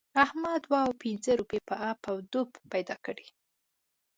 احمد 0.23 0.59
دوه 0.65 0.79
او 0.85 0.91
پينځه 1.03 1.31
روپۍ 1.39 1.59
په 1.69 1.75
اپ 1.91 2.01
و 2.13 2.17
دوپ 2.31 2.51
پیدا 2.73 2.95
کړې. 3.05 3.27